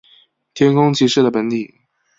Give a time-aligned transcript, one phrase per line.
[0.55, 1.75] 天空骑士的本体。